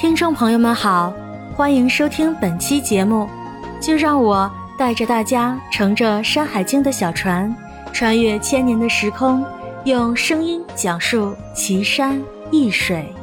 [0.00, 1.12] 听众朋友们好，
[1.54, 3.28] 欢迎收听本期节目。
[3.78, 7.54] 就让我带着大家乘着《山海经》的小船，
[7.92, 9.44] 穿越千年的时空，
[9.84, 12.18] 用声音讲述奇山
[12.50, 13.14] 异水。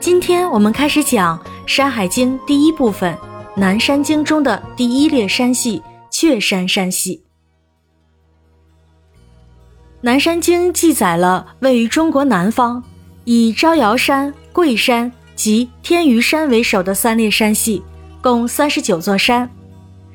[0.00, 3.14] 今天我们开始讲《山海经》第一部分
[3.54, 7.22] 《南山经》中的第一列山系——雀山山系。
[10.00, 12.82] 《南山经》记载了位于中国南方，
[13.24, 14.32] 以招摇山。
[14.52, 17.82] 桂山及天鱼山为首的三列山系，
[18.20, 19.48] 共三十九座山，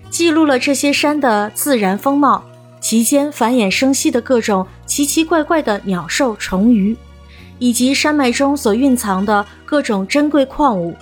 [0.09, 2.43] 记录了这些山的自然风貌，
[2.79, 6.95] 其间繁衍生息的各种奇奇怪怪的鸟兽虫鱼，
[7.57, 10.95] 以及山脉中所蕴藏的各种珍贵矿物。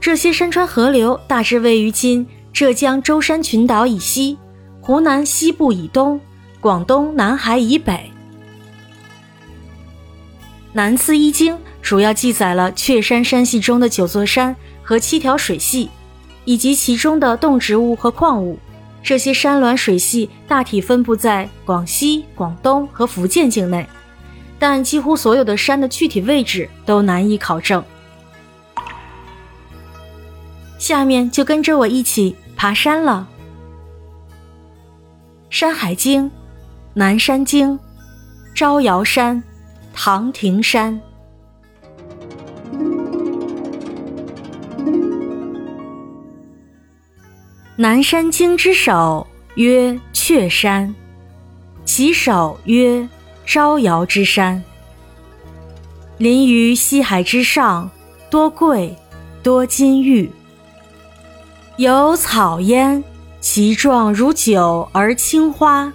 [0.00, 4.36] 这些山川河流大致位于今浙江舟山群岛以西、
[4.80, 6.20] 湖南西部以东、
[6.60, 8.10] 广东南海以北。
[10.72, 15.88] 南次一经主要记载了雀山山系中的九座山和七条水系，
[16.44, 18.58] 以及其中的动植物和矿物。
[19.02, 23.86] 这些山峦水系大体分布在广西、广东和福建境内，
[24.58, 27.82] 但几乎所有的山的具体位置都难以考证。
[30.78, 33.26] 下面就跟着我一起爬山了。
[35.56, 36.26] 《山海经》
[36.92, 37.78] 南山经，
[38.54, 39.42] 招摇山。
[39.94, 41.00] 唐庭山，
[47.80, 50.92] 南山经之首曰雀山，
[51.84, 53.08] 其首曰
[53.46, 54.60] 招摇之山。
[56.16, 57.88] 临于西海之上，
[58.28, 58.96] 多桂，
[59.44, 60.28] 多金玉，
[61.76, 63.04] 有草焉，
[63.40, 65.92] 其状如酒而青花，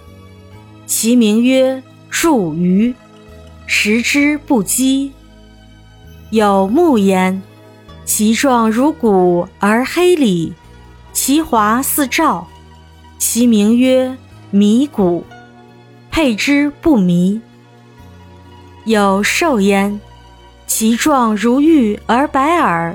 [0.86, 2.94] 其名曰祝鱼。
[3.66, 5.12] 食之不饥。
[6.30, 7.42] 有木焉，
[8.06, 10.54] 其状如骨而黑里，
[11.14, 12.46] 其华似照，
[13.18, 14.14] 其名曰
[14.50, 15.24] 迷谷，
[16.10, 17.40] 佩之不迷。
[18.84, 19.98] 有兽焉，
[20.66, 22.94] 其状如玉而白耳，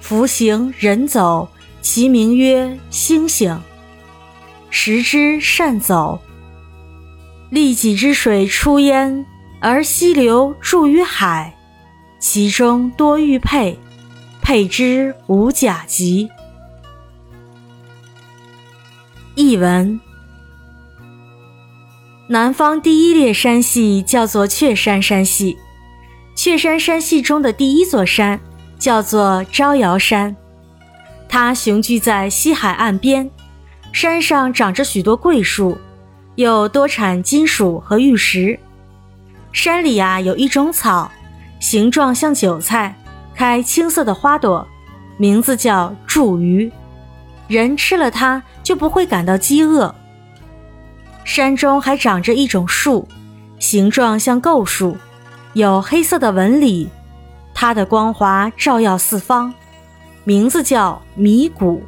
[0.00, 1.48] 服行人走，
[1.82, 3.60] 其名曰星星。
[4.70, 6.20] 食之善走。
[7.50, 9.26] 利己之水出焉。
[9.60, 11.52] 而溪流注于海，
[12.20, 13.76] 其中多玉佩，
[14.40, 16.28] 佩之无甲级。
[19.40, 20.00] 译文：
[22.26, 25.56] 南方第一列山系叫做雀山山系，
[26.34, 28.40] 雀山山系中的第一座山
[28.80, 30.34] 叫做招摇山，
[31.28, 33.30] 它雄踞在西海岸边，
[33.92, 35.78] 山上长着许多桂树，
[36.34, 38.58] 又多产金属和玉石。
[39.52, 41.12] 山里啊有一种草，
[41.60, 42.92] 形状像韭菜，
[43.36, 44.66] 开青色的花朵，
[45.16, 46.72] 名字叫祝鱼。
[47.46, 49.94] 人吃了它就不会感到饥饿。
[51.24, 53.08] 山中还长着一种树，
[53.58, 54.94] 形状像构树，
[55.54, 56.86] 有黑色的纹理，
[57.54, 59.54] 它的光华照耀四方，
[60.24, 61.82] 名字叫迷谷。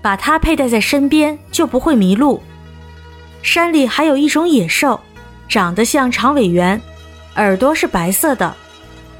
[0.00, 2.40] 把它佩戴在身边就不会迷路。
[3.42, 5.00] 山里还有一种野兽。
[5.48, 6.80] 长得像长尾猿，
[7.34, 8.54] 耳朵是白色的。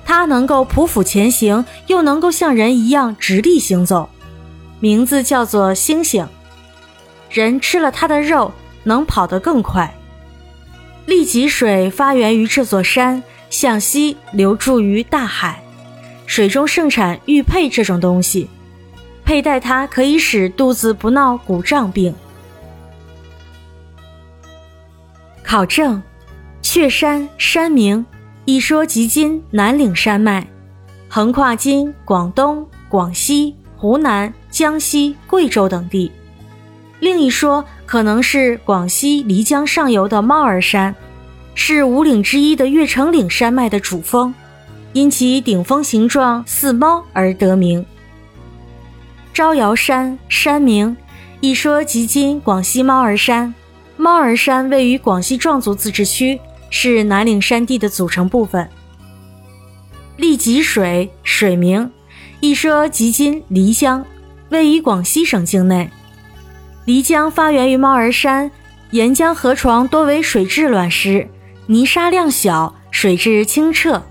[0.04, 4.08] 它能够匍匐前行，又能够像人一样直立行走，
[4.78, 6.24] 名字叫做猩猩。
[7.30, 8.52] 人吃了它的肉，
[8.84, 9.94] 能跑得更快。
[11.06, 15.62] 利己水发源于这座山，向西流注于大海，
[16.26, 18.48] 水中盛产玉佩这种东西，
[19.24, 22.14] 佩戴它可以使肚子不闹鼓胀病。
[25.42, 26.02] 考证。
[26.60, 28.04] 雀山山名，
[28.44, 30.46] 一说即今南岭山脉，
[31.08, 36.10] 横跨今广东、广西、湖南、江西、贵州等地；
[37.00, 40.94] 另一说可能是广西漓江上游的猫儿山，
[41.54, 44.34] 是五岭之一的月城岭山脉的主峰，
[44.92, 47.84] 因其顶峰形状似猫而得名。
[49.32, 50.96] 招摇山山名，
[51.40, 53.54] 一说即今广西猫儿山，
[53.96, 56.38] 猫儿山位于广西壮族自治区。
[56.70, 58.68] 是南岭山地的组成部分。
[60.18, 61.90] 利吉水水名，
[62.40, 64.04] 一说即今漓江，
[64.50, 65.90] 位于广西省境内。
[66.88, 68.50] 漓江发源于猫儿山，
[68.92, 71.28] 沿江河床多为水质卵石，
[71.66, 74.02] 泥沙量小，水质清澈，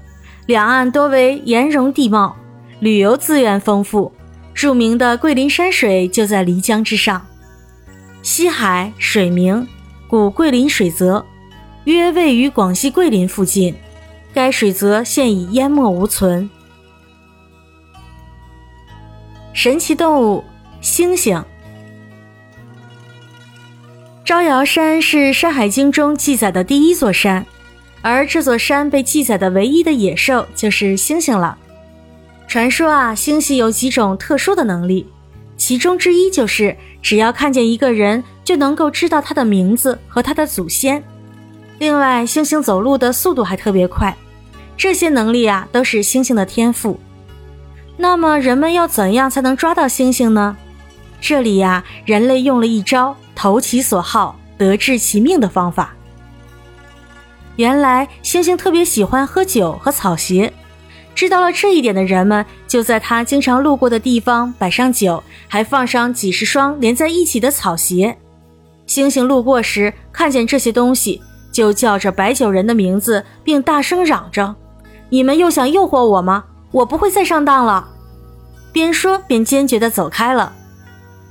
[0.46, 2.38] 两岸多为岩溶地貌，
[2.80, 4.14] 旅游资源丰富。
[4.54, 7.26] 著名的桂林山水就在漓江之上。
[8.22, 9.68] 西海水名，
[10.08, 11.26] 古桂林水泽。
[11.86, 13.74] 约位于广西桂林附近，
[14.32, 16.48] 该水泽现已淹没无存。
[19.52, 20.44] 神奇动物
[20.80, 21.44] 猩猩。
[24.28, 27.46] 招摇山是《山海经》中记载的第一座山，
[28.02, 31.58] 而这座山被记载的唯一的野兽就是猩猩了。
[32.46, 35.08] 传说啊，猩猩有几种特殊的能力，
[35.56, 41.02] 其中之一就是只要看见一个人，就能够知道他的名字和他的祖先。
[41.80, 44.14] 另外，猩猩走路的速度还特别快，
[44.76, 47.00] 这些能力啊都是猩猩的天赋。
[47.96, 50.58] 那么，人们要怎样才能抓到猩猩呢？
[51.20, 53.16] 这里呀，人类用了一招。
[53.36, 55.94] 投其所好，得治其命的方法。
[57.56, 60.52] 原来猩猩特别喜欢喝酒和草鞋，
[61.14, 68.18] 知道了这一点的人们，就在他经常路过的地方摆上酒，还放上几十双连在一起的草鞋。
[68.88, 71.22] 猩猩路过时看见这些东西，
[71.52, 74.56] 就叫着摆酒人的名字，并大声嚷着
[75.10, 76.46] ：“你们又想诱惑我吗？
[76.72, 77.88] 我不会再上当了！”
[78.74, 80.54] 边说边坚决地走开了。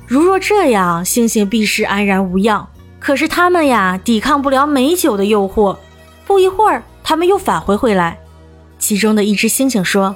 [0.06, 2.66] 如若这样，星星必是安然无恙。
[3.00, 5.76] 可是他们呀，抵抗不了美酒的诱惑。
[6.26, 8.18] 不一会儿，他们又返回回来。
[8.78, 10.14] 其中的一只猩猩说：“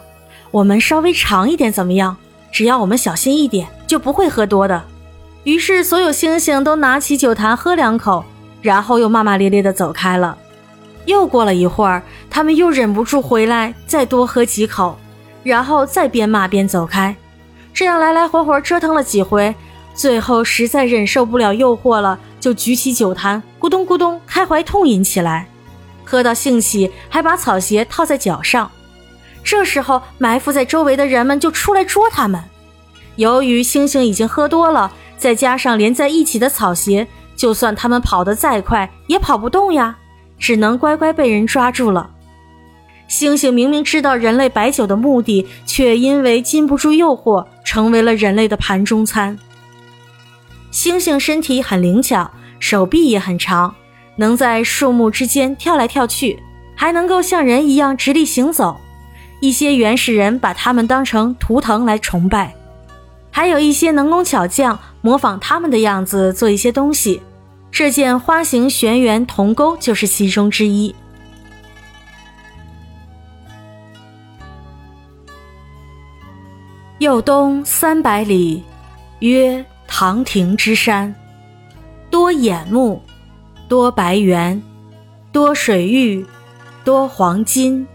[0.51, 2.17] 我们稍微尝一点怎么样？
[2.53, 4.83] 只要我们小心一点，就不会喝多的。”
[5.45, 8.25] 于是，所有猩猩都拿起酒坛喝两口，
[8.63, 10.37] 然后又骂骂咧咧地走开了。
[11.07, 14.99] 又过了一会儿，他们又忍不住回来，再多喝几口，
[15.43, 17.17] 然后再边骂边走开。
[17.73, 19.55] 这样来来回回折腾了几回。
[19.95, 25.47] 最后实在忍受不了诱惑了，就举起酒坛，咕咚咕咚开怀痛饮起来，
[26.05, 28.71] 喝到兴起，还把草鞋套在脚上。
[29.43, 32.43] 这时候，埋伏在周围的人们就出来捉他们。
[33.17, 39.97] 由于猩猩已经喝多了，再加上连在一起的草鞋，就算他们跑得再快，也跑不动呀，
[40.39, 42.11] 只能乖乖被人抓住了。
[43.09, 49.37] 猩猩明明知道人类摆酒的目的，却因为禁不住诱惑，成为了人类的盘中餐。
[50.73, 52.31] 猩猩身体很灵巧，
[52.61, 53.75] 手臂也很长，
[54.17, 56.41] 能在树木之间跳来跳去，
[56.77, 58.81] 还能够像人一样直立行走。
[59.41, 62.55] 一些原始人把它们当成图腾来崇拜，
[63.31, 67.21] 还有一些能工巧匠模仿他们的样子做一些东西。
[67.73, 70.95] 这件花形玄圆铜钩就是其中之一。
[76.99, 78.63] 右东三百里，
[79.21, 79.65] 曰。
[79.93, 81.13] 唐庭之山，
[82.11, 83.03] 多眼目，
[83.69, 84.63] 多白猿，
[85.33, 86.25] 多水玉，
[86.85, 87.87] 多黄金。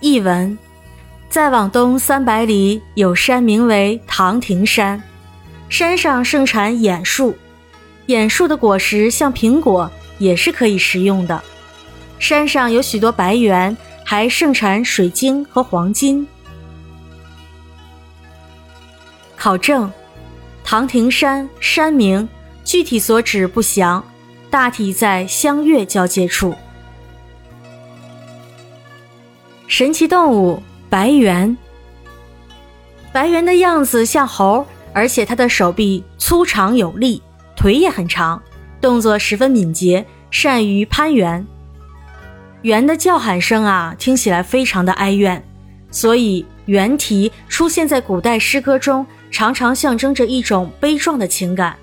[0.00, 0.58] 译文：
[1.30, 5.00] 再往东三百里有山，名为唐庭山，
[5.68, 7.34] 山上盛产眼树，
[8.06, 9.88] 眼树的果实像苹果，
[10.18, 11.40] 也是可以食用的。
[12.18, 16.26] 山上有许多白猿，还盛产水晶和黄金。
[19.40, 19.90] 考证：
[20.62, 22.28] 唐庭山山名，
[22.62, 24.04] 具体所指不详，
[24.50, 26.54] 大体在湘粤交界处。
[29.66, 31.56] 神奇动物白猿，
[33.14, 37.22] 白猿的样子像猴，而且它的手臂粗长有力，
[37.56, 38.42] 腿也很长，
[38.78, 41.46] 动作十分敏捷，善于攀援。
[42.60, 45.42] 猿的叫喊声啊，听起来非常的哀怨，
[45.90, 49.06] 所以猿啼出现在古代诗歌中。
[49.30, 51.76] 常常象征着一种悲壮的情感。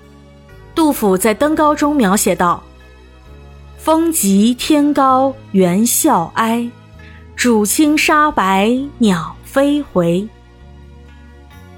[0.74, 2.62] 杜甫在《登高》中描写道
[3.78, 6.70] ：“风急天高猿啸哀，
[7.36, 10.28] 渚清沙白鸟飞回。”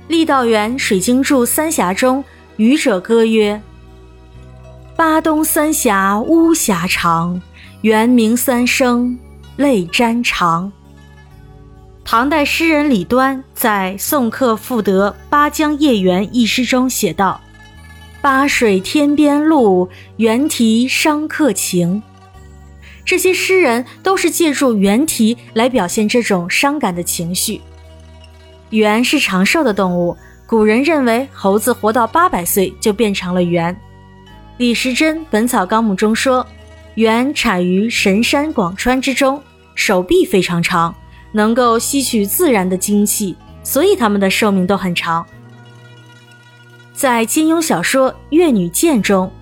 [0.08, 2.22] 郦道元《水经注·三峡》中
[2.56, 3.62] 渔者歌曰
[4.96, 7.40] ：“巴东三峡巫峡长，
[7.82, 9.18] 猿鸣三声
[9.56, 10.70] 泪沾裳。”
[12.04, 17.40] 唐代诗人李端在《送客赋得巴江夜缘》一诗中写道
[18.20, 22.02] ：“巴水天边路，猿啼伤客情。”
[23.04, 27.60] 这些诗人都是借助猿啼来表现这种伤感的情绪。
[28.70, 30.16] 猿是长寿的动物，
[30.46, 33.76] 古人认为猴子活到八百岁就变成了猿。
[34.58, 36.46] 李时珍《本草纲目》中说，
[36.96, 39.42] 猿产于神山广川之中，
[39.74, 40.94] 手臂非常长。
[41.32, 45.24] 能够吸取自然的精气，所以它们的寿命都很长。
[46.92, 49.32] 在金庸小说《越女剑》中，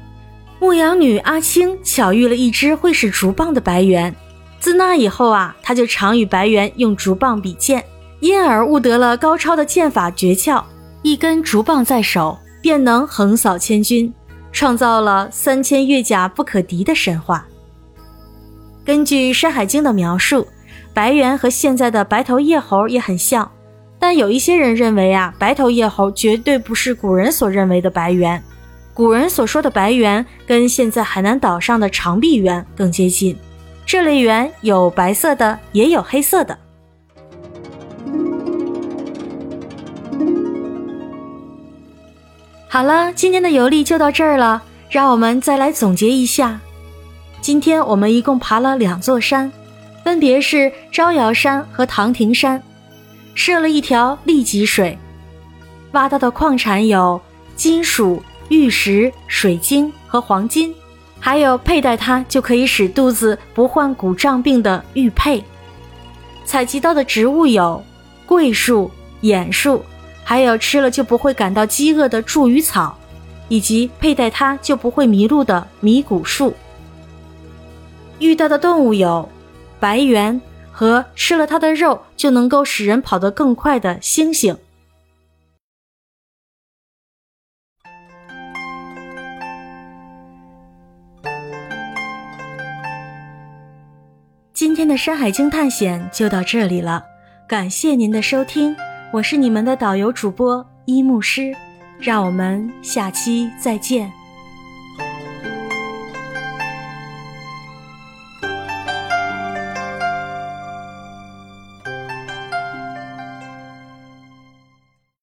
[0.60, 4.14] 牧羊女阿青巧遇了一只会使竹棒的白猿，
[4.60, 7.84] 自那以后啊，她就常与白猿用竹棒比剑，
[8.20, 10.62] 因而悟得了高超的剑法诀窍。
[11.02, 14.12] 一根竹棒在手，便能横扫千军，
[14.52, 17.46] 创造了三千越甲不可敌的神话。
[18.84, 20.46] 根据《山海经》的描述。
[20.98, 23.48] 白猿和现在的白头叶猴也很像，
[24.00, 28.42] 但有一些人认为啊，白头叶猴绝对不是古人所认为的白猿。
[28.94, 33.38] 古人所说的白猿，跟现在海南岛上的长臂猿更接近。
[33.86, 36.58] 这类猿有白色的，也有黑色的。
[42.66, 46.58] 好了，今天的游历就到这儿了，让我们再来总结一下。
[47.40, 49.52] 今天我们一共爬了两座山，
[50.08, 52.62] 分别是招摇山和唐庭山。
[53.34, 54.96] 设了一条利吉水，
[55.92, 57.20] 挖到的矿产有
[57.56, 60.74] 金属、玉石、水晶和黄金，
[61.20, 65.44] 还有佩戴它就可以使肚子不患骨胀病的玉佩。
[66.46, 67.84] 采集到的植物有
[68.24, 69.84] 桂树、眼树，
[70.24, 72.96] 还有吃了就不会感到饥饿的茱萸草，
[73.50, 76.54] 以及佩戴它就不会迷路的迷谷树。
[78.20, 79.28] 遇到的动物有
[79.78, 80.40] 白猿。
[80.70, 84.56] 和吃了它的肉就能够使人跑得更快的猩猩。
[94.52, 97.02] 今天的山海经探险就到这里了，
[97.48, 98.76] 感谢您的收听，
[99.12, 101.52] 我是你们的导游主播一牧师，
[101.98, 104.17] 让我们下期再见。